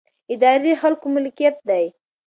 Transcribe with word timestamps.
ادارې 0.33 0.71
د 0.75 0.79
خلکو 0.81 1.05
ملکیت 1.15 1.55
دي 1.69 1.85